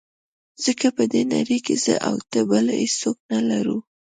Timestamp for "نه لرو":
3.31-3.77